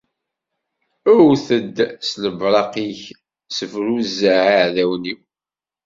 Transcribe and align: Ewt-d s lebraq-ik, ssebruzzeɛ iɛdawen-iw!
Ewt-d 1.15 1.77
s 2.07 2.09
lebraq-ik, 2.21 3.01
ssebruzzeɛ 3.51 4.43
iɛdawen-iw! 4.59 5.19